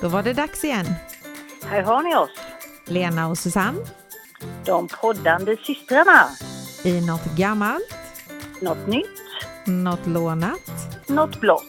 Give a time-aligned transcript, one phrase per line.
[0.00, 0.86] Då var det dags igen.
[1.64, 2.30] Här har ni oss,
[2.86, 3.78] Lena och Susanne
[4.66, 6.28] de poddande systrarna.
[6.84, 7.94] i något gammalt,
[8.60, 9.06] Något nytt,
[9.66, 10.60] något lånat.
[11.08, 11.64] något blått.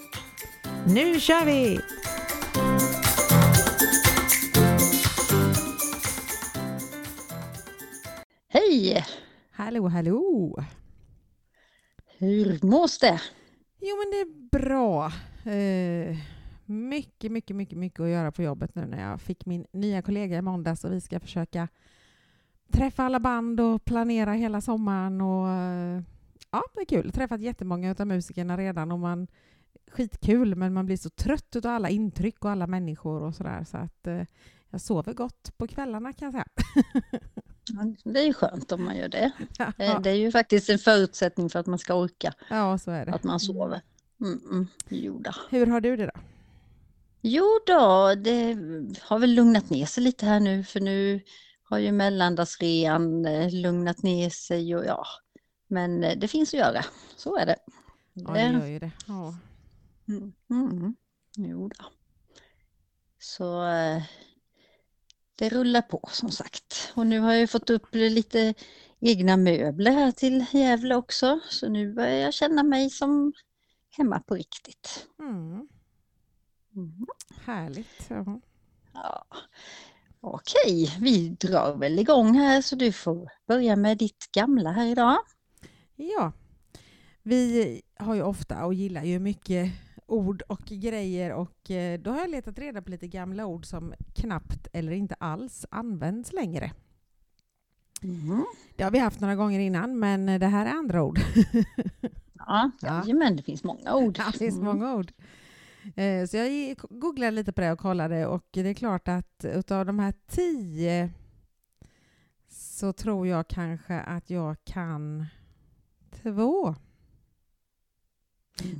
[0.85, 1.79] Nu kör vi!
[8.49, 9.05] Hej!
[9.51, 10.55] Hallå, hallå!
[12.17, 13.21] Hur mås det?
[13.81, 15.05] Jo, men det är bra.
[15.53, 16.17] Eh,
[16.69, 20.37] mycket, mycket, mycket, mycket att göra på jobbet nu när jag fick min nya kollega
[20.37, 21.67] i måndags och vi ska försöka
[22.71, 26.01] träffa alla band och planera hela sommaren och eh,
[26.51, 27.11] ja, det är kul.
[27.11, 29.27] Träffat jättemånga av musikerna redan och man
[29.91, 33.77] skitkul, men man blir så trött av alla intryck och alla människor och sådär så
[33.77, 34.21] att eh,
[34.69, 36.47] jag sover gott på kvällarna kan jag säga.
[38.03, 39.31] Det är ju skönt om man gör det.
[39.59, 42.91] Eh, ja, Det är ju faktiskt en förutsättning för att man ska orka, ja, så
[42.91, 43.13] är det.
[43.13, 43.81] att man sover.
[44.21, 44.67] Mm, mm.
[45.49, 46.11] Hur har du det då?
[47.21, 48.57] Jo då, det
[49.01, 51.21] har väl lugnat ner sig lite här nu, för nu
[51.63, 55.05] har ju mellandagsrean eh, lugnat ner sig och ja,
[55.67, 56.85] men eh, det finns att göra.
[57.15, 57.55] Så är det.
[58.13, 58.91] Ja, det gör ju det.
[59.07, 59.35] Ja.
[60.07, 60.95] Mm, mm.
[61.37, 61.85] Jo då.
[63.19, 64.03] Så eh,
[65.35, 66.91] det rullar på som sagt.
[66.95, 68.53] Och nu har jag fått upp lite
[68.99, 71.39] egna möbler här till Gävle också.
[71.49, 73.33] Så nu börjar jag känna mig som
[73.89, 75.07] hemma på riktigt.
[75.19, 75.67] Mm,
[76.79, 77.05] Mm.
[77.45, 78.05] härligt.
[78.07, 78.39] Ja.
[78.93, 79.25] Ja.
[80.21, 85.17] Okej, vi drar väl igång här så du får börja med ditt gamla här idag.
[85.95, 86.31] Ja,
[87.23, 89.71] vi har ju ofta och gillar ju mycket
[90.05, 93.93] ord och grejer och eh, då har jag letat reda på lite gamla ord som
[94.15, 96.71] knappt eller inte alls används längre.
[98.03, 98.45] Mm.
[98.75, 101.19] Det har vi haft några gånger innan, men det här är andra ord.
[102.33, 103.03] Ja, Ja.
[103.13, 104.15] men det finns många ord.
[104.19, 104.65] Ja, det finns Mm.
[104.65, 105.11] många ord.
[105.95, 109.85] Eh, Så jag googlade lite på det och kollade och det är klart att utav
[109.85, 111.09] de här tio
[112.49, 115.25] så tror jag kanske att jag kan
[116.23, 116.75] två.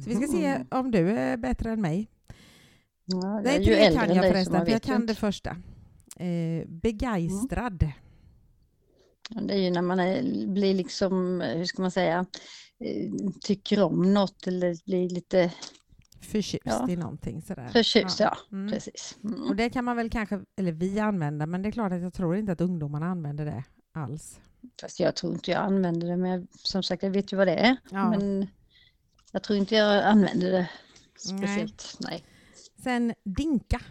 [0.04, 0.68] Så vi ska se Mm.
[0.72, 2.08] om du är bättre än mig.
[3.06, 5.50] Ja, Nej, ju äldre kan jag förresten, för jag kan det första.
[6.16, 7.92] Eh, begeistrad.
[9.30, 12.26] Ja, Det är ju när man är, blir liksom, hur ska man säga,
[12.80, 13.12] eh,
[13.42, 15.52] tycker om något eller blir lite
[16.32, 16.90] Förtjust Ja.
[16.90, 17.68] i någonting sådär.
[17.68, 18.20] förtjust.
[18.20, 18.72] Ja, Mm.
[18.72, 19.18] precis.
[19.24, 19.42] Mm.
[19.44, 22.14] Och det kan man väl kanske, eller vi använda, men det är klart att jag
[22.14, 24.40] tror inte att ungdomarna använder det alls.
[24.82, 27.48] Fast jag tror inte jag använder det, men jag, som sagt, jag vet ju vad
[27.48, 27.78] det är.
[27.92, 28.10] Ja.
[28.10, 28.48] Men
[29.32, 30.70] jag tror inte jag använder det
[31.18, 31.98] speciellt.
[32.00, 32.24] Nej.
[32.84, 33.82] Sen dinka.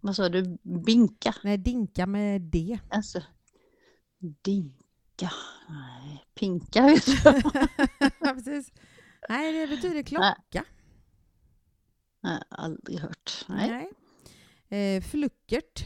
[0.00, 0.58] Vad sa du?
[0.62, 1.34] Binka?
[1.44, 2.78] Nej, dinka med D.
[2.88, 3.22] Alltså,
[4.42, 5.30] dinka?
[5.68, 7.34] Nej, pinka vet jag.
[8.20, 8.72] Ja, Precis.
[9.28, 10.64] Nej, det betyder klocka.
[12.24, 13.44] Nej, aldrig hört.
[13.48, 13.88] Nej.
[14.70, 14.96] Nej.
[14.96, 15.84] Eh, fluckert.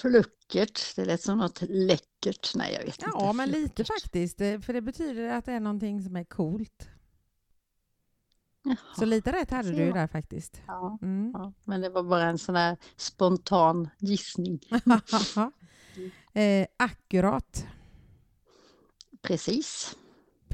[0.00, 2.54] Fluckert, det lät som något läckert.
[2.54, 3.10] Nej, jag vet inte.
[3.12, 4.40] Ja, men lite faktiskt.
[4.40, 6.88] Eh, För det betyder att det är någonting som är coolt.
[8.64, 8.76] Jaha.
[8.98, 10.62] Så lite rätt hade du där faktiskt.
[10.66, 10.98] Ja.
[11.02, 11.30] Mm.
[11.34, 14.60] Ja, men det var bara en sån här spontan gissning.
[16.32, 17.66] eh, akkurat.
[19.22, 19.96] Precis.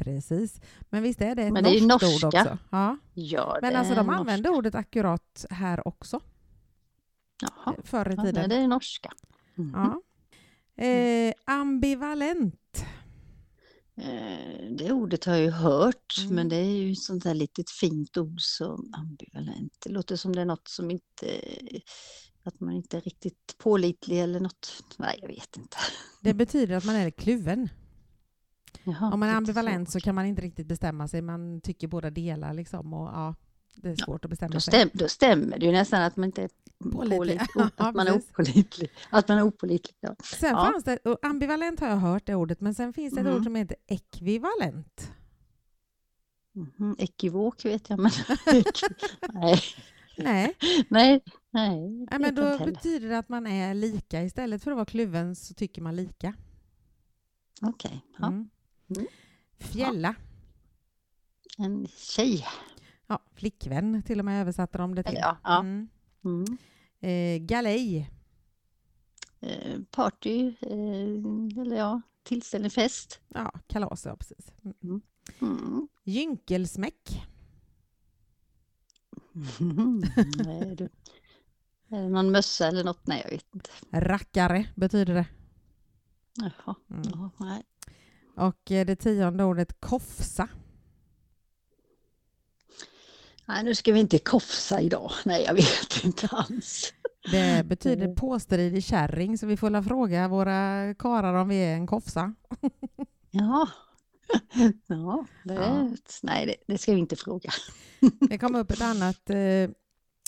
[0.04, 0.60] Precis.
[0.90, 2.26] Men visst är det ett Men det är ju norskt ord norska.
[2.42, 2.58] också?
[2.70, 2.96] Ja.
[3.14, 4.18] Ja, Men alltså de norska.
[4.20, 6.20] använde ordet akkurat här också
[7.42, 8.48] Jaha, förr i ja, tiden.
[8.48, 9.12] det är norska.
[9.54, 9.72] Mhm.
[9.74, 10.02] Ja.
[10.84, 12.84] Eh, ambivalent.
[13.96, 16.34] Eh, Det ordet har jag ju hört, Mm.
[16.34, 19.72] men det är ju ett sånt där litet fint ord som ambivalent.
[19.84, 21.40] Det låter som det är något som inte,
[22.42, 24.82] att man inte är riktigt pålitlig eller något.
[24.96, 25.76] Nej, jag vet inte.
[26.20, 27.68] Det betyder att man är kluven.
[28.84, 31.22] Jaha, Om man är ambivalent så kan man inte riktigt bestämma sig.
[31.22, 33.34] Man tycker båda delar liksom och ja,
[33.76, 34.72] det är Ja, svårt att bestämma Då, sig.
[34.72, 36.50] stäm, då stämmer det ju nästan att man inte är
[36.92, 37.40] Pålitlig.
[37.76, 38.90] Ja, man opålitlig.
[39.10, 39.96] Att man är opålitlig.
[40.00, 40.14] Ja.
[40.40, 40.64] Sen Ja.
[40.72, 43.36] fanns det, ambivalent har jag hört det ordet, men sen finns det ett Mhm.
[43.36, 45.12] ord som heter ekvivalent.
[46.52, 48.10] Mhm, Ekivok vet jag, men
[49.32, 49.60] nej,
[50.18, 50.54] Nej,
[50.88, 51.20] nej,
[51.50, 52.06] nej.
[52.10, 54.22] nej men då betyder det att man är lika.
[54.22, 56.34] Istället för att vara kluven så tycker man lika.
[57.62, 58.26] Okej, ja.
[58.26, 58.50] Mm.
[58.96, 59.06] Mm.
[59.58, 60.14] Fjälla.
[61.58, 62.46] en tjej.
[63.06, 65.18] Ja, flickvän till och med översatte de det till.
[65.20, 65.60] Ja, ja.
[65.60, 65.88] Mm.
[66.24, 66.58] Mm.
[67.00, 68.10] Eh, galej.
[69.40, 73.20] Eh, party, eh, eller ja, tillställning, fest.
[73.28, 74.52] Ja, kalas, ja precis.
[74.82, 75.00] Mm.
[75.40, 75.88] Mm.
[76.04, 77.26] Gynkelsmäck.
[80.44, 80.84] Nej, du.
[81.88, 83.06] Är det någon mössa eller något?
[83.06, 83.70] Nej, jag vet inte.
[83.92, 85.26] Rackare betyder det.
[86.34, 87.02] Jaha, Mm.
[87.14, 87.62] ja, nej.
[88.36, 90.48] Och eh, det tionde ordet kofsa.
[93.48, 95.10] Nej, nu ska vi inte kofsa idag.
[95.24, 96.92] Nej, jag vet inte alls.
[97.30, 101.86] Det betyder påstridig kärring, så vi får la fråga våra karar om vi är en
[101.86, 102.34] kofsa.
[103.32, 103.68] Ja,
[104.86, 105.88] ja, det, Ja.
[106.22, 107.50] nej det, det ska vi inte fråga.
[108.30, 109.70] Det kom upp ett annat eh,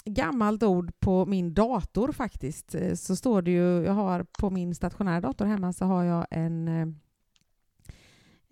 [0.04, 2.74] gammalt ord på min dator faktiskt.
[2.74, 6.26] Eh, Så står det ju, jag har på min stationära dator hemma så har jag
[6.30, 6.68] en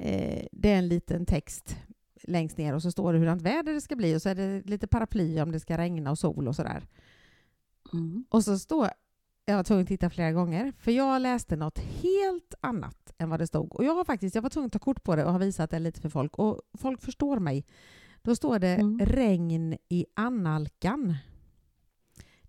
[0.00, 1.76] eh, det är en liten text
[2.22, 4.62] längst ner och så står det hurdant väder det ska bli och så är det
[4.66, 6.86] lite paraply om det ska regna och sol och sådär.
[7.92, 8.24] Mm.
[8.28, 8.88] Och så står,
[9.44, 13.38] jag var tvungen att titta flera gånger, för jag läste något helt annat än vad
[13.40, 13.74] det stod.
[13.76, 15.70] Och jag har faktiskt, jag var tvungen att ta kort på det och har visat
[15.70, 16.36] det lite för folk.
[16.38, 17.64] Och folk förstår mig.
[18.22, 18.98] Då står det Mm.
[19.06, 21.14] regn i annalkan.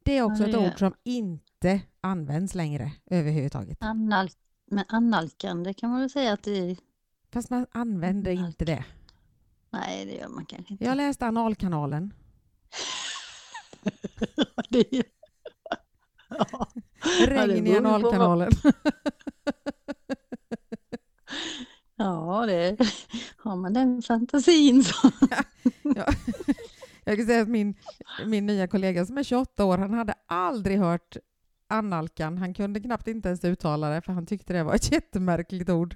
[0.04, 3.78] Det är också Ja, ett det är- ord som inte används längre överhuvudtaget.
[3.82, 4.30] Annal,
[4.72, 6.76] men annalkande kan man väl säga att det
[7.34, 8.48] Fast man använder Annalkan.
[8.48, 8.86] inte det.
[9.70, 10.86] Nej, det gör man kanske inte.
[10.86, 12.14] Jag läste analkanalen.
[14.70, 15.04] det är,
[16.30, 16.68] ja.
[17.28, 18.52] Regn i analkanalen.
[21.96, 22.78] ja, det
[23.38, 25.12] har man den fantasin så.
[27.04, 27.76] Jag kan säga att min,
[28.26, 31.18] min nya kollega som är 28 år, han hade aldrig hört
[31.68, 32.38] annalkan.
[32.38, 35.96] Han kunde knappt inte ens uttala det, för han tyckte det var ett jättemärkligt ord.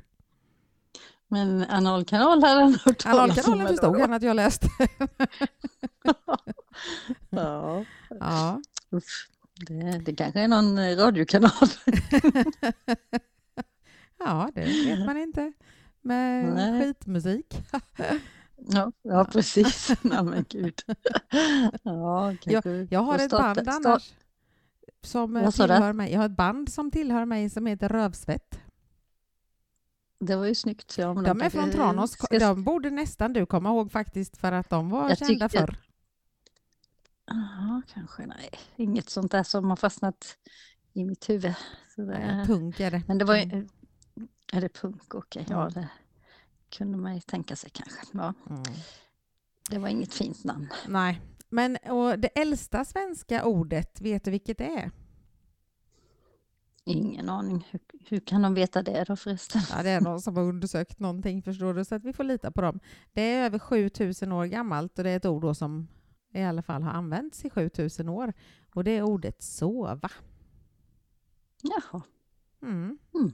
[1.36, 3.20] Men analkanal hade han hört talas.
[3.20, 4.68] Analkanalen förstod han att jag läste.
[7.30, 8.62] Ja, Ja.
[9.68, 11.52] Det, det kanske är någon eh, radiokanal.
[14.20, 15.54] ja, det vet man inte.
[16.02, 16.84] Med Nej.
[16.84, 17.54] skitmusik.
[18.68, 19.92] Ja, ja precis.
[20.02, 20.82] Nej men gud.
[21.84, 24.14] Ja, kanske Jag har ett band annars.
[25.04, 26.12] Som eh, tillhör mig.
[26.12, 28.60] Jag har ett band som tillhör mig som heter Rövsvett.
[30.20, 30.98] Det var ju snyggt.
[30.98, 32.12] Ja, De är från Tranås.
[32.12, 35.80] ska- De borde nästan du komma ihåg faktiskt för att de var Jag kända förr.
[37.28, 38.50] Ja, kanske nej.
[38.76, 40.38] Inget sånt där som har fastnat
[40.94, 41.54] i mitt huvud.
[41.96, 42.06] Så det...
[42.36, 43.04] Nej, Punk är det.
[43.08, 43.68] Men det var ju...
[44.54, 45.16] Är det punk?
[45.16, 45.74] Okej, ja Mm.
[45.74, 45.88] det
[46.78, 48.00] kunde man ju tänka sig kanske.
[48.12, 48.64] Ja, Mm.
[49.70, 50.70] det var inget fint namn.
[50.88, 54.92] Nej, men och det äldsta svenska ordet, vet du vilket det är?
[56.88, 57.68] Ingen aning.
[57.72, 57.80] Hur,
[58.10, 59.62] hur kan de veta det då förresten?
[59.72, 62.52] Ja, det är någon som har undersökt någonting, förstår du, så att vi får lita
[62.52, 62.80] på dem.
[63.14, 65.88] Det är över 7000 år gammalt och det är ett ord som
[66.34, 68.34] i alla fall har använts i 7000 år.
[68.74, 70.10] Och det är ordet sova.
[71.62, 72.02] Jaha.
[72.62, 72.98] Mm.
[73.16, 73.34] Mm.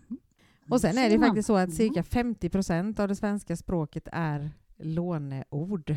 [0.69, 1.75] Och sen är det faktiskt så att Mm.
[1.75, 5.95] cirka 50 procent av det svenska språket är låneord.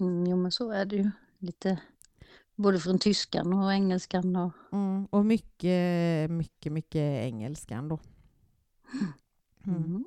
[0.00, 1.10] Mm, jo, men så är det ju.
[1.38, 1.78] Lite
[2.58, 5.04] både från tyskan och engelskan och Mm.
[5.10, 7.98] Och mycket, mycket, mycket engelskan då.
[9.66, 9.84] Mm.
[9.84, 10.04] mm.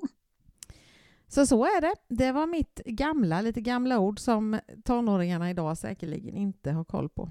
[1.28, 1.94] Så så är det.
[2.08, 7.30] Det var mitt gamla, lite gamla ord som tonåringarna idag säkerligen inte har koll på.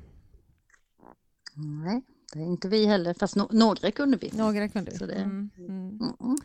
[1.55, 2.01] Nej,
[2.33, 4.31] det är inte vi heller, fast no några kunde vi.
[4.33, 4.97] Några kunde.
[4.97, 5.99] Så det- Mm, mm.
[6.19, 6.37] Mm.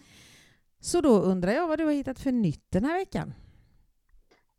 [0.81, 3.33] Så då undrar jag vad du har hittat för nytt den här veckan?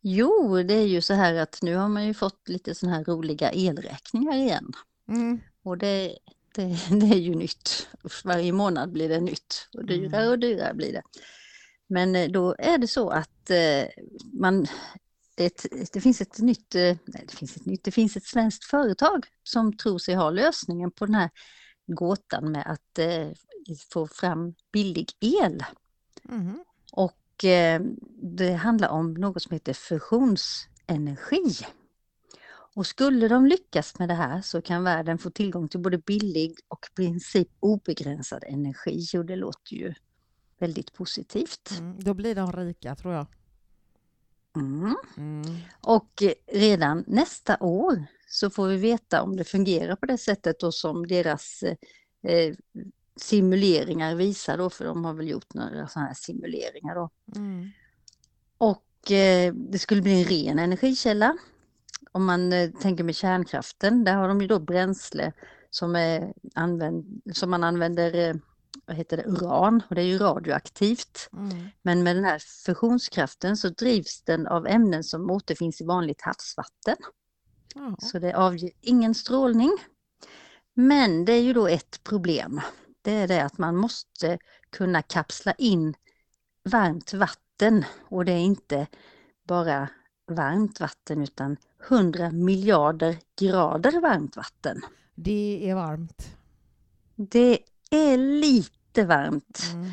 [0.02, 3.04] Jo, det är ju så här att nu har man ju fått lite sådana här
[3.04, 4.74] roliga elräkningar igen.
[5.08, 5.40] Mm.
[5.64, 6.18] Och det,
[6.56, 7.88] det, det är ju nytt.
[8.24, 10.32] Varje månad blir det nytt och dyrare Mm.
[10.32, 11.02] och dyrare blir det.
[11.88, 13.86] Men eh, då är det så att eh,
[14.34, 14.68] man,
[15.36, 18.66] det, det finns ett nytt, eh, nej det finns ett nytt, det finns ett svenskt
[18.66, 21.30] företag som tror sig ha lösningen på den här
[21.88, 23.00] gåtan med att
[23.94, 25.64] få fram billig el.
[26.24, 26.64] Mhm.
[26.92, 27.18] Och
[28.22, 31.66] det handlar om något som heter fusionsenergi.
[32.76, 36.56] Och skulle de lyckas med det här så kan världen få tillgång till både billig
[36.68, 39.94] och i princip obegränsad energi och det låter ju
[40.60, 41.72] väldigt positivt.
[41.80, 42.00] Mm.
[42.00, 43.26] Då blir de rika, tror jag.
[44.56, 44.96] Mm.
[45.18, 45.58] Mm.
[45.82, 50.64] Och eh, redan nästa år så får vi veta om det fungerar på det sättet
[50.64, 51.78] och som deras eh,
[52.34, 52.56] eh,
[53.18, 57.10] simuleringar visar då, för de har väl gjort några sådana här simuleringar då.
[57.36, 57.70] Mm.
[58.58, 61.38] Och eh, det skulle bli en ren energikälla.
[62.12, 65.34] Om man eh, tänker med kärnkraften, där har de ju då bränsle
[65.70, 68.36] som, är använd, som man använder, eh,
[68.86, 71.30] vad heter det, uran och det är ju radioaktivt.
[71.34, 71.68] Mm.
[71.82, 76.96] Men med den här fusionskraften så drivs den av ämnen som återfinns i vanligt havsvatten.
[77.76, 77.96] Ja.
[78.00, 79.72] Så det avger ingen strålning.
[80.74, 82.62] Men det är ju då ett problem.
[83.08, 84.38] Det är det att man måste
[84.70, 85.96] kunna kapsla in
[86.64, 88.88] varmt vatten och det är inte
[89.44, 89.90] bara
[90.32, 91.58] varmt vatten utan
[91.90, 94.82] 100 miljarder grader varmt vatten.
[95.16, 96.36] Det är varmt.
[97.16, 97.60] Det
[97.90, 99.64] är lite varmt.
[99.74, 99.92] Mm.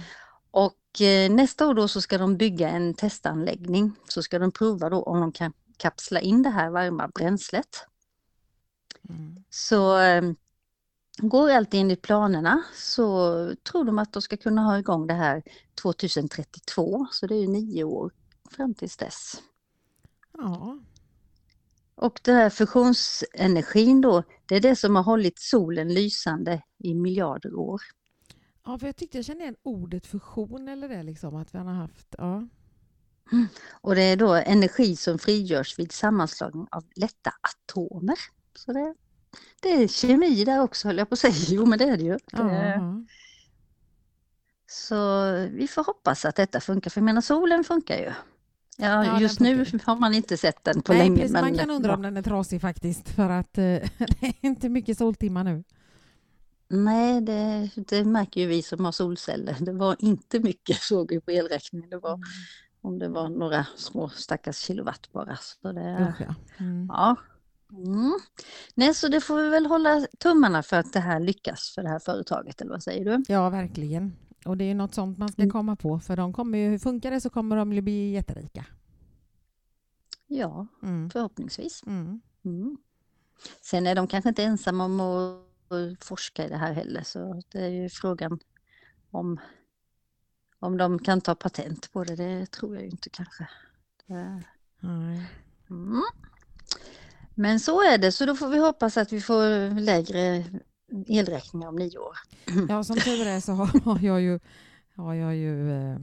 [0.51, 3.93] Och eh, nästa år då så ska de bygga en testanläggning.
[4.09, 7.87] Så ska de prova då om de kan kapsla in det här varma bränslet.
[9.09, 9.45] Mm.
[9.51, 10.23] Så eh,
[11.19, 15.43] går allt enligt planerna så tror de att de ska kunna ha igång det här
[15.83, 18.13] 2032, så det är ju nio år
[18.51, 19.43] fram tills dess.
[20.39, 20.79] Ja,
[21.95, 27.55] Och den här fusionsenergin då, det är det som har hållit solen lysande i miljarder
[27.55, 27.83] år.
[28.65, 31.65] Ja, för jag tyckte jag kände igen ordet fusion eller det liksom, att vi har
[31.65, 32.49] haft, ja.
[33.81, 38.19] Och det är då energi som frigörs vid sammanslagning av lätta atomer.
[38.55, 38.95] Så det,
[39.63, 41.35] det är kemi där också höll jag på att säga.
[41.49, 42.19] Jo men det är det ju.
[42.33, 43.05] Det,
[44.67, 48.13] så vi får hoppas att detta funkar, för jag menar solen funkar ju.
[48.77, 51.17] Ja, Ja, just nu har man inte sett den på Nej, länge.
[51.17, 51.97] precis, man kan undra ja.
[51.97, 53.63] om den är trasig faktiskt, för att eh,
[53.99, 55.65] det är inte mycket soltimmar nu.
[56.69, 59.57] Nej, det, det märker ju vi som har solceller.
[59.61, 61.91] Det var inte mycket såg vi på elräkningen.
[61.91, 62.21] Det var
[62.81, 65.37] om det var några små stackars kilowatt bara.
[65.37, 66.35] Så det, ja.
[66.59, 66.87] Mm.
[66.93, 67.17] ja.
[67.77, 68.19] Mm.
[68.75, 71.89] Nej, så det får vi väl hålla tummarna för att det här lyckas för det
[71.89, 73.23] här företaget, eller vad säger du?
[73.29, 74.17] ja, verkligen.
[74.45, 75.53] Och det är något sånt man ska Mm.
[75.53, 78.65] komma på, för de kommer ju, funkar det så kommer de bli jätterika.
[80.27, 81.11] Ja, Mm.
[81.11, 81.83] förhoppningsvis.
[81.87, 82.21] Mm.
[82.45, 82.77] Mm.
[83.61, 87.59] Sen är de kanske inte ensamma om att forska i det här heller, så det
[87.59, 88.39] är ju frågan
[89.11, 89.41] om,
[90.59, 92.17] om de kan ta patent på det.
[92.17, 93.49] Det tror jag ju inte kanske.
[94.07, 94.43] Det-.
[94.83, 96.03] Mm.
[97.35, 100.45] Men så är det, så då får vi hoppas att vi får lägre
[101.07, 102.17] elräkningar om nio år.
[102.69, 104.41] Ja, som tur är så har jag ju,
[104.97, 105.97] har jag ju eh,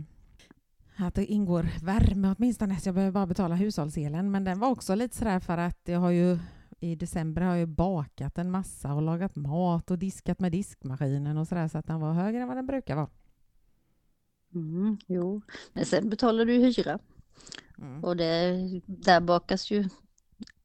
[0.95, 4.31] att det ingår värme åtminstone, så jag behöver bara betala hushållselen.
[4.31, 6.39] Men den var också lite sådär för att jag har ju
[6.79, 11.47] i december har jag bakat en massa och lagat mat och diskat med diskmaskinen och
[11.47, 13.09] sådär så att den var högre än vad den brukar vara.
[14.53, 15.41] Mm, jo,
[15.73, 16.99] men sen betalar du hyra
[17.77, 18.03] Mm.
[18.03, 19.89] och det, där bakas ju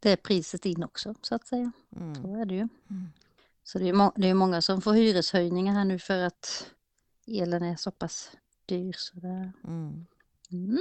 [0.01, 1.73] det priset in också så att säga.
[1.97, 2.15] Mm.
[2.15, 2.69] Så är det ju.
[2.91, 3.09] Mm.
[3.65, 6.71] Så det är, det är många som får hyreshöjningar här nu för att
[7.27, 8.31] elen är så pass
[8.67, 8.95] dyr.
[8.99, 9.53] Så det...
[9.65, 10.07] Mm.
[10.51, 10.79] mm.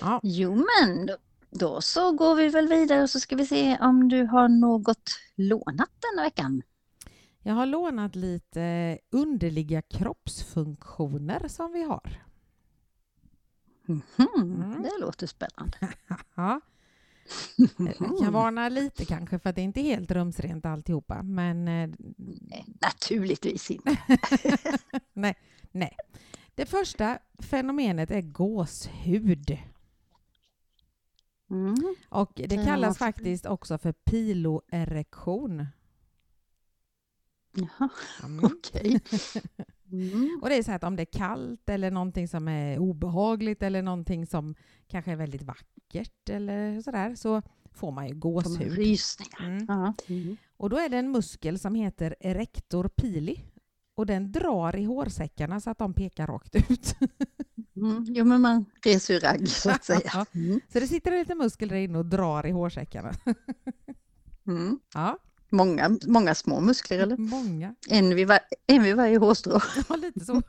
[0.00, 1.16] Ja, Jo men då,
[1.50, 5.10] då så går vi väl vidare och så ska vi se om du har något
[5.34, 6.62] lånat denna veckan.
[7.42, 12.22] jag har lånat lite underliga kroppsfunktioner som vi har.
[13.86, 14.02] Mhm,
[14.36, 14.82] Mm.
[14.82, 15.78] Det låter spännande.
[17.56, 17.66] Ja.
[17.98, 21.90] Jag kan varna lite kanske för att det är inte helt rumsrent alltihopa, men eh,
[22.18, 23.98] Nej, naturligtvis inte.
[25.12, 25.34] nej,
[25.70, 25.96] nej.
[26.54, 29.58] Det första fenomenet är gåshud
[31.50, 31.94] Mm.
[32.08, 33.12] och det kallas varför?
[33.12, 35.66] faktiskt också för piloerektion.
[37.52, 37.88] Jaha,
[38.24, 38.44] Mm.
[38.44, 39.00] okej.
[39.92, 40.38] Mm.
[40.42, 43.82] Och det är så att om det är kallt eller någonting som är obehagligt eller
[43.82, 44.54] någonting som
[44.88, 48.72] kanske är väldigt vackert eller sådär så får man ju gåshud.
[48.72, 49.46] Rysningar.
[49.46, 49.92] Mm.
[50.08, 50.36] Mm.
[50.56, 53.44] Och då är det en muskel som heter erector pili
[53.94, 56.96] och den drar i hårsäckarna så att de pekar rakt ut.
[57.76, 58.04] Mm.
[58.08, 60.26] Jo men man reser ju ragg så att säga.
[60.34, 60.60] Mm.
[60.68, 63.12] Så det sitter en liten muskel där inne och drar i hårsäckarna.
[64.46, 64.80] Mm.
[64.94, 65.18] Ja,
[65.50, 67.16] Många, många små muskler eller?
[67.16, 67.74] många.
[67.88, 69.60] En vid, var, en vid varje hårstrå.
[69.88, 70.42] Ja, lite så.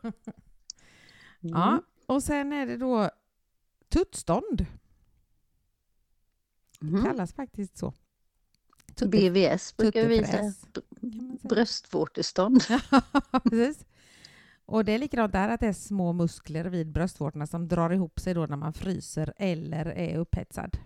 [1.39, 3.09] Ja, och sen är det då
[3.89, 4.65] tuttstånd.
[6.81, 7.03] Mm.
[7.05, 7.93] Kallas faktiskt så.
[8.95, 10.53] Tutte- BVS brukar vi säga.
[11.49, 12.63] Bröstvårtestånd.
[12.91, 13.85] Ja, precis.
[14.65, 18.19] Och det är likadant där, att det är små muskler vid bröstvårtorna som drar ihop
[18.19, 20.77] sig då när man fryser eller är upphetsad.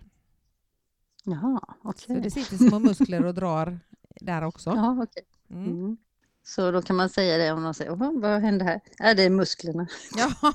[1.23, 2.21] Jaha, Så okej.
[2.21, 3.79] det sitter små muskler och drar
[4.21, 4.69] där också.
[4.69, 5.23] Ja, okej.
[5.49, 5.65] Mm.
[5.65, 5.97] Mm.
[6.43, 8.81] Så då kan man säga det om någon säger, "Åh, vad hände här?
[8.97, 10.53] Ja, det är musklerna Ja,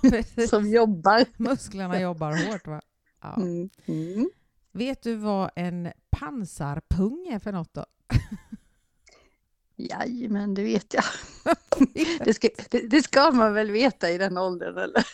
[0.48, 1.24] som jobbar.
[1.36, 2.66] Musklerna jobbar hårt.
[2.66, 2.80] Va?
[3.22, 3.36] Ja.
[3.36, 3.70] Mm.
[3.86, 4.30] Mm.
[4.72, 7.86] Vet du vad en pansarpung är för något då?
[9.76, 11.04] Jajamän, det vet jag.
[12.24, 15.06] Det ska, det, det ska man väl veta i den åldern eller?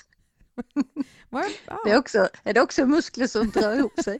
[1.30, 1.80] Ja.
[1.84, 4.18] Det är, också, är det också muskler som drar ihop sig?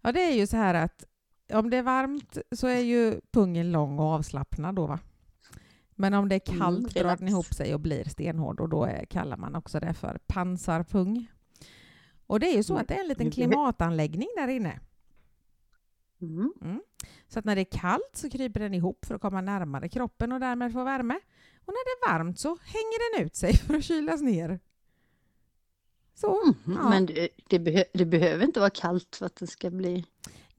[0.00, 1.04] ja, det är ju så här att
[1.54, 4.98] om det är varmt så är ju pungen lång och avslappnad då va?
[5.94, 7.18] Men om det är Mm, kallt drar relax.
[7.20, 11.26] den ihop sig och blir stenhård och då är, kallar man också det för pansarpung.
[12.26, 12.80] Och det är ju så Mm.
[12.82, 13.32] att det är en liten Mm.
[13.32, 14.80] klimatanläggning där inne.
[16.20, 16.80] Mm.
[17.28, 20.32] Så att när det är kallt så kryper den ihop för att komma närmare kroppen
[20.32, 21.14] och därmed få värme.
[21.64, 24.60] Och när det är varmt så hänger den ut sig för att kylas ner.
[26.14, 26.40] Så.
[26.46, 26.88] Mhm, Ja.
[26.90, 30.04] Men det, det, behö, det behöver inte vara kallt för att det ska bli...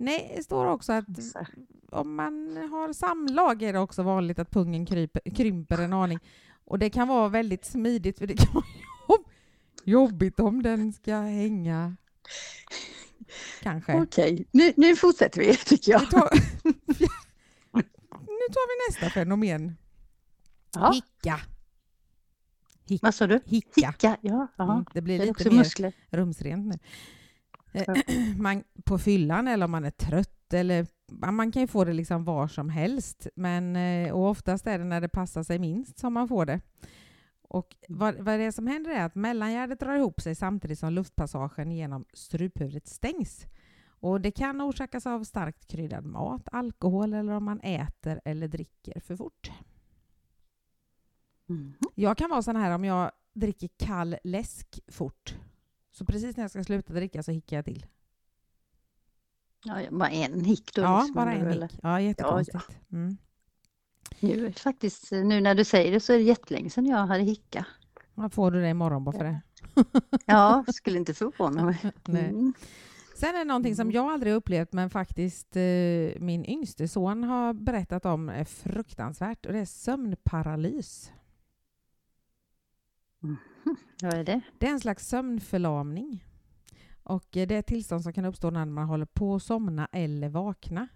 [0.02, 1.46] Nej, det står också att Så.
[1.92, 6.20] om man har samlag är det också vanligt att pungen kryper, krymper en aning.
[6.66, 8.66] Och det kan vara väldigt smidigt för det kan vara
[9.10, 9.26] jobb,
[9.84, 11.96] jobbigt om den ska hänga
[13.62, 14.02] Kanske.
[14.02, 16.00] Okej, nu, nu fortsätter vi tycker jag.
[16.00, 16.30] Vi tar...
[18.28, 19.76] nu tar vi nästa fenomen.
[20.76, 20.92] Ja.
[20.94, 21.40] Hicka.
[22.88, 23.40] Hick, Vad sa du?
[23.46, 23.88] hicka.
[23.88, 24.48] Hicka, ja.
[24.60, 25.94] Mm, det blir Det lite mer muskler.
[26.10, 26.80] rumsrent nu.
[27.72, 27.96] Eh,
[28.38, 32.24] Man, på fyllan eller om man är trött eller man kan ju få det liksom
[32.24, 36.14] var som helst men eh, och oftast är det när det passar sig minst som
[36.14, 36.62] man får det.
[37.42, 40.94] Och vad, vad det är som händer är att mellangärdet drar ihop sig samtidigt som
[40.94, 43.46] luftpassagen genom struphuvudet stängs.
[44.02, 49.00] Och det kan orsakas av starkt kryddad mat, alkohol eller om man äter eller dricker
[49.00, 49.52] för fort.
[51.50, 51.74] Mm.
[51.96, 55.36] Jag kan vara sån här om jag dricker kall läsk fort.
[55.92, 57.86] Så precis när jag ska sluta dricka så hickar jag till.
[59.66, 60.82] Ja, bara en hick då?
[60.82, 61.80] Ja, liksom, bara en hick.
[61.84, 62.78] Ja, jättekonstigt.
[62.92, 63.18] Mm.
[64.20, 66.98] Nu, är det faktiskt, nu när du säger det så är det jättelänge sedan jag
[66.98, 67.66] hade hicka.
[68.14, 69.42] Vad får du det imorgon bara för det?
[70.26, 71.80] Ja, skulle inte förvåna mig.
[72.08, 72.54] Mm.
[73.16, 75.62] Sen är det någonting som jag aldrig upplevt men faktiskt eh,
[76.20, 81.12] min yngste son har berättat om är fruktansvärt och det är sömnparalys.
[84.02, 84.42] Vad är det?
[84.58, 86.26] Det är en slags sömnförlamning.
[87.04, 89.88] Och eh, det är ett tillstånd som kan uppstå när man håller på att somna
[89.92, 90.88] eller vakna.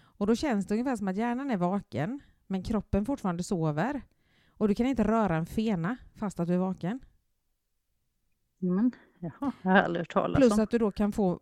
[0.00, 4.02] Och då känns det ungefär som att hjärnan är vaken men kroppen fortfarande sover.
[4.50, 7.00] Och du kan inte röra en fena fast att du är vaken.
[8.62, 8.90] Mm.
[9.18, 10.60] Jaha, jag har aldrig hört talas Plus om.
[10.60, 11.40] att du då kan få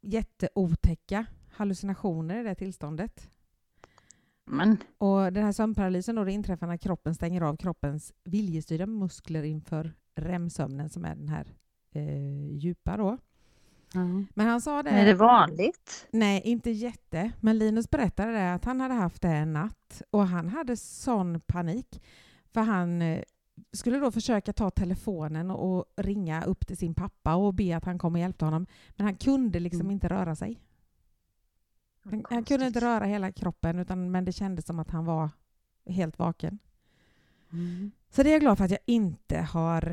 [0.00, 3.30] jätteotäcka hallucinationer i det tillståndet.
[4.44, 9.42] Men, Och den här sömnparalysen då, det inträffar när kroppen stänger av kroppens viljestyrda muskler
[9.42, 11.54] inför REM-sömnen som är den här
[11.92, 13.18] eh, djupa då.
[13.94, 14.00] ja.
[14.34, 14.90] Men han sa det...
[14.90, 16.08] Är det vanligt?
[16.12, 17.32] Nej, inte jätte.
[17.40, 21.40] Men Linus berättade det att han hade haft det en natt och han hade sån
[21.40, 22.02] panik.
[22.52, 23.22] För han eh,
[23.72, 27.98] skulle då försöka ta telefonen och ringa upp till sin pappa och be att han
[27.98, 28.66] kom och hjälpte honom.
[28.96, 29.90] Men han kunde liksom Mm.
[29.90, 30.60] inte röra sig.
[32.04, 35.30] Han, han kunde inte röra hela kroppen utan, men det kändes som att han var
[35.86, 36.58] helt vaken.
[37.52, 37.90] Mm.
[38.10, 39.92] Så det är jag glad för att jag inte har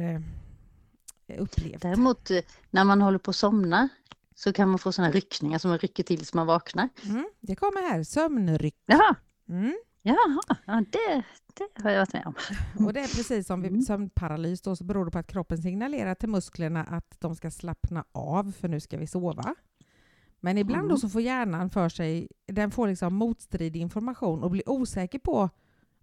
[1.28, 1.82] eh, upplevt.
[1.82, 2.40] Däremot eh,
[2.72, 3.90] när man håller på att somna
[4.36, 6.90] så kan man få sådana ryckningar som man rycker till så man vaknar.
[7.04, 8.76] Mm, det kommer här, sömnryck.
[8.86, 9.16] Jaha,
[9.50, 9.76] Mm.
[10.02, 12.34] jaha ja, det, det har jag varit med om.
[12.86, 13.82] Och det är precis som vid Mm.
[13.82, 18.06] sömnparalys då, så beror det på att kroppen signalerar till musklerna att de ska slappna
[18.12, 19.56] av för nu ska vi sova.
[20.40, 20.98] Men ibland då Mm.
[20.98, 25.50] så får hjärnan för sig, den får liksom motstridig information och blir osäker på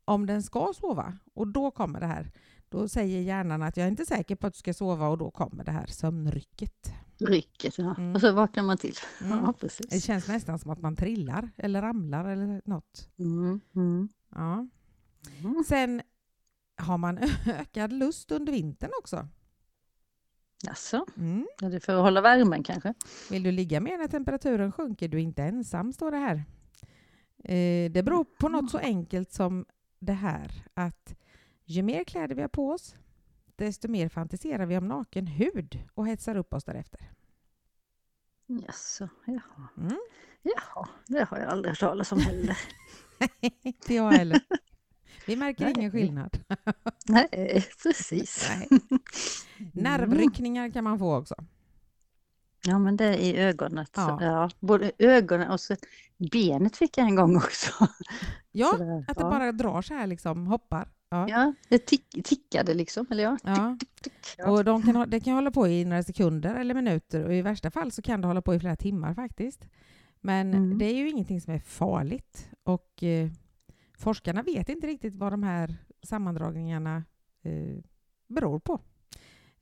[0.04, 1.18] om den ska sova.
[1.34, 2.30] Och då kommer det här.
[2.68, 5.30] Då säger hjärnan att jag är inte säker på att du ska sova och då
[5.30, 6.92] kommer det här sömnrycket.
[7.18, 7.94] Rycket, ja.
[7.98, 8.14] Mm.
[8.14, 8.94] och så vaknar man till.
[9.24, 9.38] Mm.
[9.38, 10.04] Ja, Det precis.
[10.04, 13.08] känns nästan som att man trillar eller ramlar eller något.
[13.18, 13.60] Mm.
[13.76, 14.08] Mm.
[14.34, 14.66] Ja.
[15.40, 15.64] Mm.
[15.68, 16.02] Sen
[16.76, 19.28] har man ökad lust under vintern också.
[20.64, 21.46] Jaså, Mm.
[21.62, 22.94] är det för att hålla värmen kanske?
[23.30, 25.08] Vill du ligga med när temperaturen sjunker?
[25.08, 26.44] Du är inte ensam, står det här.
[27.44, 29.64] Eh, det beror på något så enkelt som
[30.02, 31.14] det här att
[31.64, 32.94] ju mer kläder vi har på oss,
[33.56, 37.10] desto mer fantiserar vi om naken hud och hetsar upp oss därefter.
[38.46, 39.68] Jaså, jaha.
[39.76, 39.98] Mm.
[40.42, 42.58] Jaha, det har jag aldrig hört talas om heller.
[43.62, 44.40] Inte jag heller.
[45.26, 45.74] Vi märker Nej.
[45.76, 46.44] ingen skillnad.
[47.08, 48.50] Nej, precis.
[48.50, 48.68] Nej.
[49.72, 51.34] Nervryckningar kan man få också.
[52.66, 53.90] Ja, men det är i ögonet.
[53.96, 54.18] Ja.
[54.22, 54.50] Ja.
[54.60, 55.76] Både ögonen och så
[56.32, 57.72] benet fick jag en gång också.
[58.54, 59.30] Ja, Sådär, att det ja.
[59.30, 60.88] bara drar så här, liksom, hoppar.
[61.08, 61.28] Ja.
[61.28, 63.38] Ja, det tick, tickade liksom, eller ja.
[63.44, 63.76] Ja.
[64.02, 64.12] Tick.
[64.46, 67.70] Och de kan, det kan hålla på i några sekunder eller minuter och i värsta
[67.70, 69.66] fall så kan det hålla på i flera timmar faktiskt.
[70.20, 70.78] Men Mm.
[70.78, 73.30] det är ju ingenting som är farligt och eh,
[73.98, 77.04] forskarna vet inte riktigt vad de här sammandragningarna
[77.42, 77.78] eh,
[78.28, 78.80] beror på.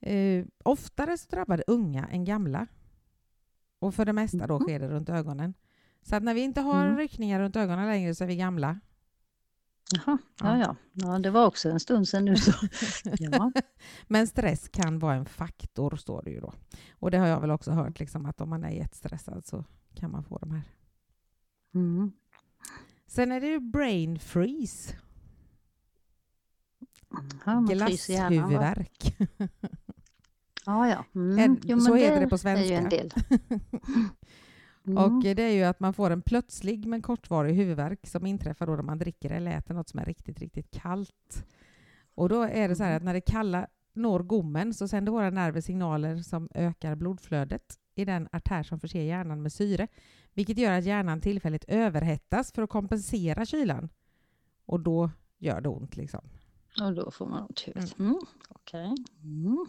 [0.00, 2.66] Eh, oftare så drabbar det unga än gamla.
[3.80, 4.62] Och för det mesta då Mhm.
[4.64, 5.54] sker det runt ögonen.
[6.02, 6.96] Så att när vi inte har Mm.
[6.98, 8.80] ryckningar runt ögonen längre så är vi gamla.
[9.92, 10.58] Jaha, Ja.
[10.58, 11.18] ja, ja.
[11.18, 12.52] det var också en stund sedan nu så.
[13.18, 13.52] Ja.
[14.08, 16.52] Men stress kan vara en faktor, står det ju då.
[16.92, 19.64] Och det har jag väl också hört, liksom, att om man är jättestressad så
[19.94, 20.62] kan man få de här.
[21.74, 22.12] Mm.
[23.06, 24.94] Sen är det ju brain freeze,
[27.46, 29.16] Ja, glasshuvudvärk.
[30.70, 31.04] Ja, ja.
[31.14, 31.38] Mm.
[31.68, 32.88] En- så heter det på ju en svenska.
[32.88, 33.10] del.
[34.86, 35.04] Mm.
[35.04, 38.76] Och det är ju att man får en plötslig men kortvarig huvudvärk som inträffar då
[38.76, 41.46] när man dricker eller äter något som är riktigt, riktigt kallt.
[42.14, 45.30] Och då är det så här att när det kalla når gommen så sänder våra
[45.30, 49.88] nerver signaler som ökar blodflödet i den artär som förser hjärnan med syre,
[50.32, 53.88] vilket gör att hjärnan tillfälligt överhettas för att kompensera kylan.
[54.66, 56.20] Och då gör det ont liksom.
[56.82, 57.98] Och då får man ont i huvudet.
[57.98, 58.18] Mm.
[58.48, 58.94] Okej.
[59.22, 59.66] Mm.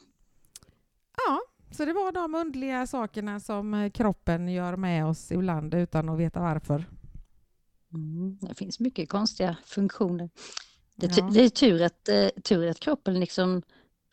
[1.28, 6.10] Ja, så det var de underliga sakerna som eh, kroppen gör med oss ibland utan
[6.10, 6.86] att veta varför.
[7.94, 10.30] Mm, det finns mycket konstiga funktioner.
[10.96, 11.30] Det, Ja.
[11.34, 13.62] det är tur att, eh, tur att kroppen liksom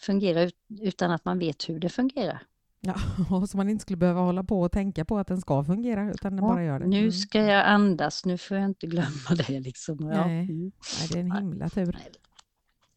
[0.00, 2.42] fungerar ut, utan att man vet hur det fungerar.
[2.80, 2.94] Ja,
[3.30, 6.10] och så man inte skulle behöva hålla på och tänka på att den ska fungera,
[6.10, 6.86] utan den Ja, bara gör det.
[6.86, 7.12] Nu Mm.
[7.12, 9.60] ska jag andas, nu får jag inte glömma det.
[9.60, 9.98] Liksom.
[10.00, 10.40] Ja, Nej.
[10.50, 10.72] mm.
[11.00, 11.98] Nej, det är en himla tur.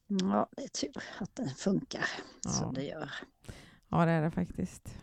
[0.08, 2.06] ja, det är tur att det funkar
[2.48, 3.12] som det gör.
[3.92, 4.96] Ja, det är det faktiskt.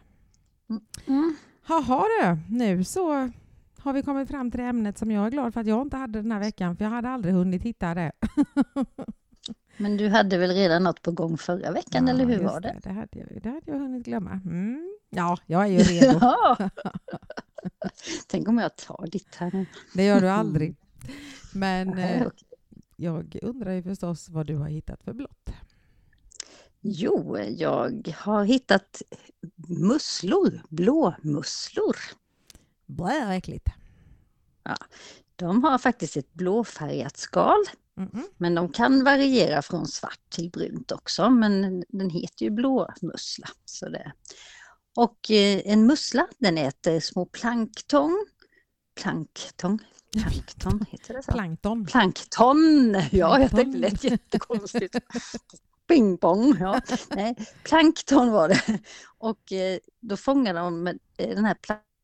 [1.06, 1.36] Mm.
[1.68, 3.30] Jaha du, nu så
[3.78, 5.96] har vi kommit fram till det ämnet som jag är glad för att jag inte
[5.96, 8.12] hade den här veckan, för jag hade aldrig hunnit hitta det.
[9.76, 12.80] Men du hade väl redan något på gång förra veckan, eller hur var det?
[12.82, 14.30] Det, hade jag, det hade jag hunnit glömma.
[14.30, 14.98] Mm.
[15.10, 16.18] Ja, jag är ju redo.
[16.20, 16.70] Ja.
[18.26, 19.66] Tänk om jag tar ditt här nu.
[19.94, 20.76] Det gör du aldrig.
[21.54, 22.48] Men Nej, eh, okej.
[22.96, 25.50] jag undrar ju förstås vad du har hittat för blått.
[26.90, 29.02] Jo, jag har hittat
[29.68, 31.96] musslor, blåmusslor.
[32.86, 33.66] Blä, vad äckligt.
[35.36, 37.64] De har faktiskt ett blåfärgat skal,
[37.98, 38.24] Mm-mm.
[38.36, 41.30] men de kan variera från svart till brunt också.
[41.30, 43.48] Men den heter ju blåmussla.
[43.64, 44.12] Så det.
[44.96, 48.26] Och eh, en mussla, den äter små plankton.
[49.00, 49.78] Plankton?
[50.12, 51.32] Plankton, heter det så?
[51.32, 51.86] Plankton.
[51.86, 52.96] Plankton!
[53.10, 54.96] Ja, jag tänkte det lät jättekonstigt.
[55.88, 56.80] Pingpong, ja.
[57.08, 58.80] Nej, plankton var det.
[59.18, 61.56] Och eh, då fångar de eh, den här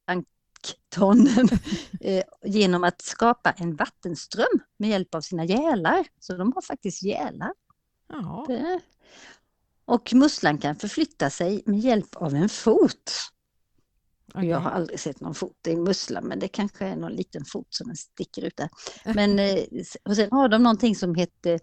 [0.07, 1.49] planktonen
[2.01, 6.07] eh, genom att skapa en vattenström med hjälp av sina gälar.
[6.21, 7.53] Så de har faktiskt gälar.
[9.85, 13.13] Och musslan kan förflytta sig med hjälp av en fot.
[14.35, 14.49] okej.
[14.49, 17.45] Jag har aldrig sett någon fot i en mussla men det kanske är någon liten
[17.45, 18.69] fot som den sticker ut där.
[19.15, 19.59] Men,
[20.03, 21.61] och sen har de någonting som heter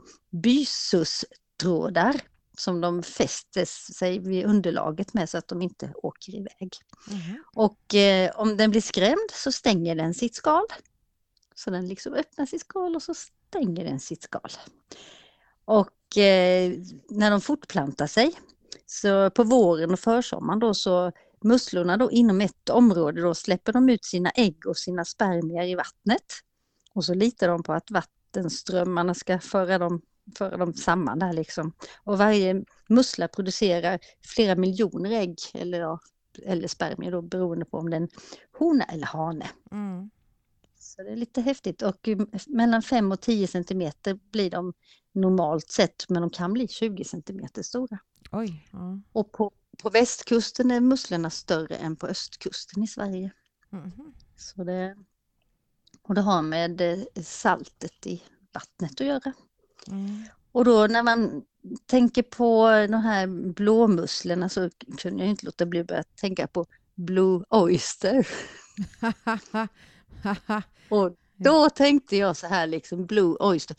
[1.61, 2.21] bysustrådar
[2.57, 6.69] som de fäster sig vid underlaget med så att de inte åker iväg.
[7.07, 7.43] Mhm.
[7.55, 10.65] Och eh, om den blir skrämd så stänger den sitt skal.
[11.55, 14.49] Så den liksom öppnar sitt skal och så stänger den sitt skal.
[15.65, 16.73] Och eh,
[17.09, 18.33] när de fortplantar sig
[18.85, 21.11] så på våren och försommaren då så
[21.43, 25.75] musslorna då inom ett område då släpper de ut sina ägg och sina spermier i
[25.75, 26.25] vattnet.
[26.93, 31.73] Och så litar de på att vattenströmmarna ska föra dem, föra dem samman där liksom.
[32.03, 33.99] Och varje mussla producerar
[34.35, 35.99] flera miljoner ägg eller, ja,
[36.43, 38.09] eller spermier då beroende på om det är en
[38.51, 39.47] hona eller hane.
[39.71, 40.09] Mm.
[40.79, 42.17] Så det är lite häftigt och eh,
[42.47, 44.73] mellan 5 och 10 centimeter blir de
[45.11, 47.99] normalt sett men de kan bli 20 centimeter stora.
[48.31, 48.67] Oj.
[48.71, 48.99] Ja.
[49.11, 49.51] Och på,
[49.83, 53.31] på västkusten är musslorna större än på östkusten i Sverige.
[53.69, 54.13] Mhm.
[54.35, 54.95] Så det,
[56.01, 59.33] och det har med eh, saltet i vattnet att göra.
[59.87, 60.23] Mm.
[60.51, 61.43] Och då när man
[61.85, 66.65] tänker på de här blåmusslorna så kunde jag inte låta bli att börja tänka på
[66.95, 68.27] Blue Oyster.
[70.89, 73.77] Och då tänkte jag så här liksom Blue Oyster,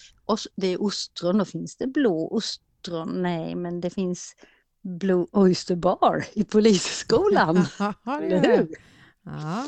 [0.55, 3.23] det är ostron, då finns det blå ostron?
[3.23, 4.37] Nej, men det finns
[4.83, 7.57] Blue Oyster Bar i polisskolan.
[8.07, 8.69] Eller hur?
[9.23, 9.67] Ja.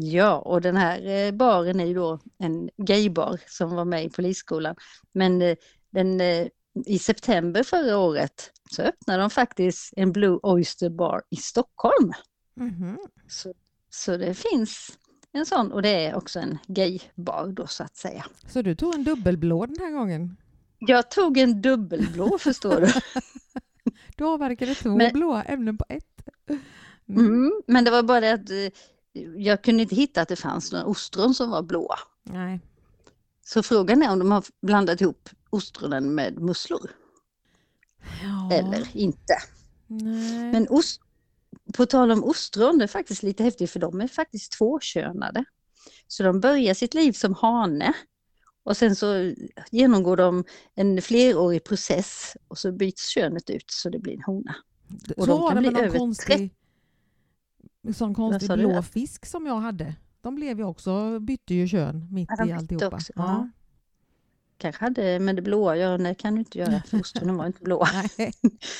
[0.00, 4.10] Ja, och den här eh, baren är ju då en gaybar som var med i
[4.10, 4.76] polisskolan.
[5.12, 5.56] Men eh,
[5.90, 6.46] den, eh,
[6.86, 12.12] i september förra året så öppnade de faktiskt en Blue Oyster Bar i Stockholm.
[12.56, 12.98] Mhm.
[13.28, 13.54] Så,
[13.90, 14.98] så det finns
[15.32, 18.24] en sån och det är också en gaybar då så att säga.
[18.48, 20.36] Så du tog en dubbelblå den här gången?
[20.78, 22.88] Jag tog en dubbelblå förstår du.
[24.16, 26.04] Du avverkade två Men- blåa ämnen på ett.
[27.08, 27.26] Mm.
[27.26, 28.50] Mm, men det var bara det att
[29.36, 31.98] jag kunde inte hitta att det fanns några ostron som var blåa.
[32.22, 32.60] Nej.
[33.44, 36.90] Så frågan är om de har blandat ihop ostronen med musslor
[38.22, 38.52] Ja.
[38.56, 39.34] eller inte.
[39.86, 40.52] Nej.
[40.52, 41.00] Men ost,
[41.76, 45.44] på tal om ostron, det är faktiskt lite häftigt för de är faktiskt tvåkönade.
[46.06, 47.94] Så de börjar sitt liv som hane
[48.64, 49.34] och sen så
[49.70, 50.44] genomgår de
[50.74, 54.54] en flerårig process och så byts könet ut så det blir en hona.
[55.16, 56.54] och så de kan bli över konstig,
[57.94, 58.56] sån konstig du?
[58.56, 59.94] blå fisk som jag hade.
[60.20, 62.96] De blev ju också, bytte ju kön mitt Ja, i alltihopa.
[62.96, 63.22] också, Ja.
[63.22, 63.48] ja.
[64.58, 67.62] Kanske hade med det blåa nej det kan du inte göra för ostronen var inte
[67.62, 67.88] blåa.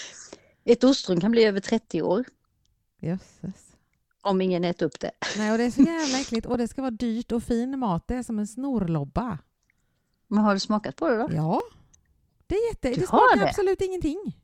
[0.65, 2.25] Ett ostron kan bli över 30 år
[3.01, 3.73] jösses.
[4.23, 5.11] om ingen äter upp det.
[5.37, 8.05] Nej, och det är så jävla äckligt och det ska vara dyrt och fin mat.
[8.09, 9.38] Det är som en snorlobba.
[10.29, 11.29] Men har du smakat på det då?
[11.33, 11.61] Ja,
[12.47, 12.88] det är jätte...
[12.88, 13.49] Du Det smakar det?
[13.49, 14.38] absolut ingenting.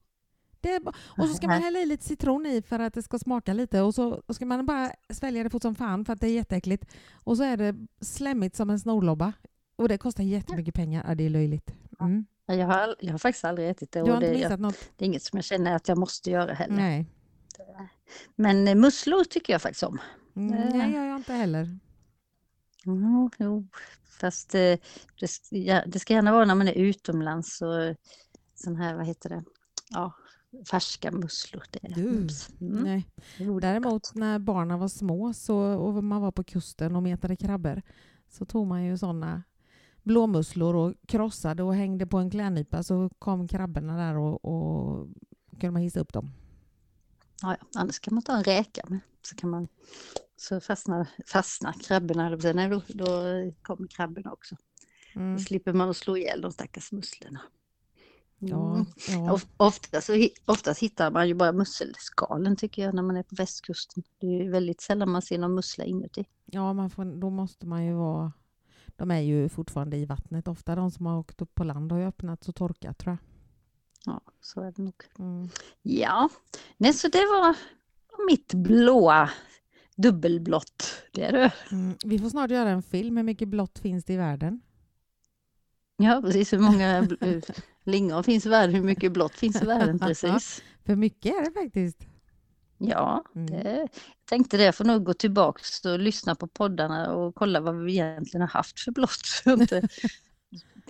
[0.61, 0.93] Det är ba...
[1.19, 1.65] Och så ska man Nej.
[1.65, 4.67] hälla i lite citron i för att det ska smaka lite och så ska man
[4.67, 6.85] bara svälja det fort som fan för att det är jätteäckligt.
[7.25, 9.33] Och så är det slemmigt som en snorlobba.
[9.77, 11.05] Och det kostar jättemycket pengar.
[11.09, 11.71] Ja, det är löjligt.
[12.01, 12.27] Mm.
[12.47, 15.37] Jag har, jag har faktiskt aldrig ätit det och det, jag, det är inget som
[15.37, 16.77] jag känner att jag måste göra heller.
[16.77, 17.07] Nej.
[18.37, 19.99] Men eh, musslor tycker jag faktiskt om.
[20.37, 21.79] Mm, nej, gör jag inte heller.
[22.85, 23.69] Jo, jo.
[24.21, 24.79] fast eh,
[25.51, 27.97] det, det ska gärna vara när man är utomlands och
[28.55, 29.45] sån här, vad heter det,
[29.91, 30.13] ja,
[30.71, 31.63] färska musslor.
[31.71, 32.51] Det Du, mums.
[32.61, 32.83] Mm.
[32.83, 33.07] Nej.
[33.61, 37.83] Däremot när barnen var små så, och man var på kusten och metade krabbor
[38.29, 39.43] så tog man ju såna
[40.03, 45.09] blåmusslor och krossade och hängde på en klädnypa så kom krabborna där och, och
[45.51, 46.33] kunde man hissa upp dem.
[47.43, 49.01] Ja, ja, annars kan man ta en räka med.
[49.23, 49.69] Så kan man
[50.37, 53.07] så fastnar, fastnar krabborna, nej, då, då
[53.63, 54.57] kommer krabborna också.
[55.15, 55.37] Mm.
[55.37, 57.41] Då slipper man att slå ihjäl de stackars musslorna.
[58.39, 58.87] Ja, Mm.
[59.09, 59.33] ja.
[59.33, 63.35] Of- Ofta så, oftast hittar man ju bara musselskalen tycker jag när man är på
[63.35, 64.03] västkusten.
[64.21, 66.25] Det är ju väldigt sällan man ser någon mussla inuti.
[66.47, 68.33] ja man får, då måste man ju vara...
[68.97, 70.49] De är ju fortfarande i vattnet.
[70.49, 73.19] Ofta de som har åkt upp på land har ju öppnats och torkat tror jag.
[74.15, 74.95] Ja, så är det nog.
[75.19, 75.49] Mm.
[75.83, 76.29] Ja,
[76.77, 77.57] nej, så det var
[78.31, 79.31] mitt blåa
[79.97, 81.03] dubbelblått.
[81.13, 81.53] Det är det.
[81.73, 81.95] Mm.
[82.05, 83.17] Vi får snart göra en film.
[83.17, 84.61] Hur mycket blått finns det i världen?
[85.97, 86.53] Ja, precis.
[86.53, 87.09] Hur många
[87.89, 88.75] lingon finns i världen?
[88.75, 89.99] Hur mycket blått finns i världen?
[90.07, 90.63] Precis.
[90.87, 92.07] För mycket är det faktiskt.
[92.79, 93.47] Ja, Mm.
[93.47, 93.89] det, jag
[94.29, 94.65] tänkte det.
[94.65, 98.49] Jag får nog gå tillbaks och lyssna på poddarna och kolla vad vi egentligen har
[98.49, 99.43] haft för blått.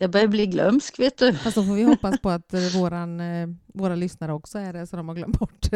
[0.00, 1.34] Jag börjar bli glömsk, vet du.
[1.34, 4.86] Fast då får vi hoppas på att eh, våran, eh, våra lyssnare också är det
[4.86, 5.66] så de har glömt bort.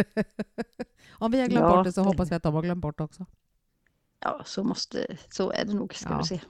[1.13, 3.01] Om vi har glömt Ja, bort det så hoppas vi att de har glömt bort
[3.01, 3.27] också.
[4.25, 6.25] Ja, så, måste, så är det nog, ska Ja.
[6.25, 6.41] se.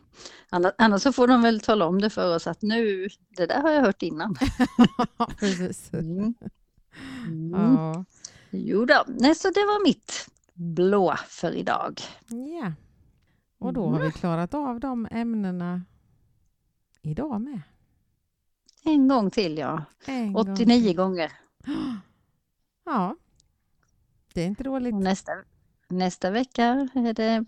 [0.51, 3.63] Annars, annars så får de väl tala om det för oss att nu, det där
[3.63, 4.37] har jag hört innan.
[5.39, 5.93] Precis.
[5.93, 6.35] Mm.
[7.27, 7.51] Mm.
[7.53, 8.05] Ja.
[8.51, 12.01] Jo då, nej, så det var mitt blå för idag.
[12.61, 12.73] ja.
[13.59, 15.83] Och då har vi klarat av de ämnena
[17.03, 17.61] idag med.
[18.85, 20.97] En gång till ja, En gång 89 till.
[20.97, 21.33] gånger.
[22.85, 23.17] Ja.
[24.35, 24.95] Det är inte dåligt.
[24.95, 25.33] Och nästa,
[25.93, 27.45] nästa vecka är det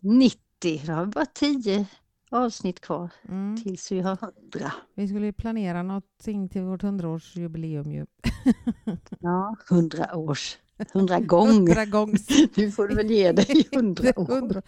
[0.00, 0.82] 90.
[0.86, 1.86] Då har vi bara 10
[2.30, 3.56] avsnitt kvar Mm.
[3.62, 4.72] tills vi har 100.
[4.94, 8.06] Vi skulle ju planera någonting till vårt hundraårsjubileum ju.
[9.20, 11.86] Ja, 100 års, 100 gånger.
[11.86, 12.28] Gångs.
[12.56, 14.62] Nu får du väl ge dig 100 år.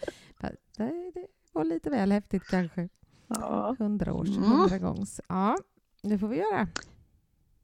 [0.77, 2.89] Det, var lite väl häftigt kanske.
[3.27, 3.75] Ja.
[3.79, 4.43] Hundra års, Mm.
[4.43, 5.21] hundra gångs.
[5.29, 5.57] Ja,
[6.01, 6.67] det får vi göra.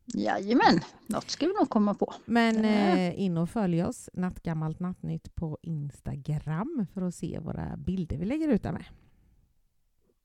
[0.05, 2.13] Jajamän, något ska vi nog komma på.
[2.25, 8.17] Men eh, in och följ oss, Nattgammalt Nattnytt, på Instagram för att se våra bilder
[8.17, 8.85] vi lägger ut där med.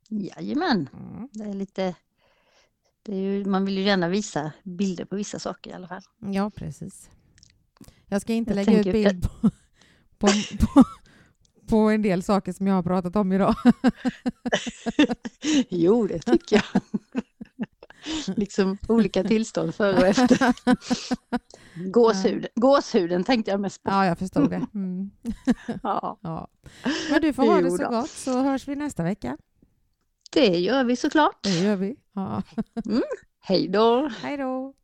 [0.08, 1.28] Jajamän, Mm.
[1.32, 1.94] det är lite...
[3.02, 6.02] Det är ju, man vill ju gärna visa bilder på vissa saker i alla fall.
[6.18, 7.10] Ja, precis.
[8.06, 9.50] Jag ska inte Jag lägga ut bild på,
[10.18, 10.26] på,
[10.60, 10.84] på,
[11.68, 13.54] på en del saker som jag har pratat om idag.
[15.68, 16.82] jo, det tycker jag.
[18.36, 20.54] liksom olika tillstånd före och efter.
[21.90, 23.90] Gåshuden, gåshuden tänkte jag mest på.
[23.90, 24.66] Ja, jag förstod det.
[24.74, 25.10] Mm.
[25.82, 26.48] Ja, Ja.
[27.10, 29.36] Men du får ha det så gott så hörs vi nästa vecka.
[30.32, 31.38] det gör vi såklart.
[31.42, 31.96] Det gör vi.
[32.14, 32.42] Ja.
[33.40, 34.08] Hej då!
[34.22, 34.74] Hej då!